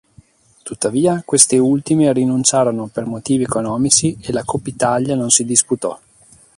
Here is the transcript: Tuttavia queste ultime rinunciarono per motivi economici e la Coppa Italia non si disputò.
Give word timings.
Tuttavia 0.63 1.21
queste 1.23 1.59
ultime 1.59 2.11
rinunciarono 2.11 2.87
per 2.87 3.05
motivi 3.05 3.43
economici 3.43 4.17
e 4.19 4.31
la 4.31 4.43
Coppa 4.43 4.69
Italia 4.69 5.13
non 5.13 5.29
si 5.29 5.45
disputò. 5.45 5.95